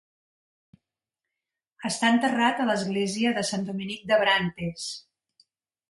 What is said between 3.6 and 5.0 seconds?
Dominique d'Abrantes.